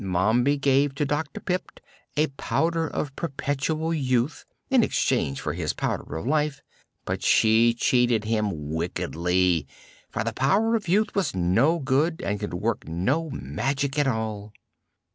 Mombi 0.03 0.57
gave 0.57 0.95
to 0.95 1.05
Dr. 1.05 1.39
Pipt 1.39 1.79
a 2.17 2.25
Powder 2.29 2.87
of 2.87 3.15
Perpetual 3.15 3.93
Youth 3.93 4.45
in 4.67 4.81
exchange 4.81 5.39
for 5.39 5.53
his 5.53 5.73
Powder 5.73 6.15
of 6.17 6.25
Life, 6.25 6.63
but 7.05 7.21
she 7.21 7.75
cheated 7.75 8.23
him 8.23 8.73
wickedly, 8.73 9.67
for 10.09 10.23
the 10.23 10.33
Powder 10.33 10.73
of 10.73 10.87
Youth 10.87 11.13
was 11.13 11.35
no 11.35 11.77
good 11.77 12.19
and 12.25 12.39
could 12.39 12.55
work 12.55 12.87
no 12.87 13.29
magic 13.29 13.99
at 13.99 14.07
all." 14.07 14.53